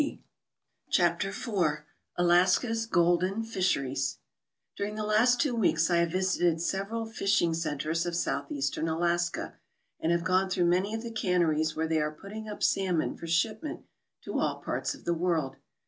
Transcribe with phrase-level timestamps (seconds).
[0.89, 1.83] CHAPTER IV
[2.17, 4.17] ALASKA'S GOLDEN FISHERIES
[4.75, 9.57] DURING the last two weeks I have visited several fishing centres of Southeastern Alaska,
[9.99, 13.27] and have gone through many of the canneries where they are putting up, salmon for
[13.27, 13.81] shipment
[14.23, 15.57] to all parts of the world.